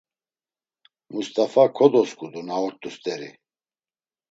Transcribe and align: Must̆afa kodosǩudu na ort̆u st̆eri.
Must̆afa 1.11 1.63
kodosǩudu 1.77 2.41
na 2.47 2.55
ort̆u 2.65 2.89
st̆eri. 2.95 3.29